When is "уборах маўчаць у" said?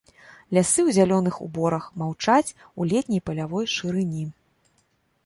1.47-2.87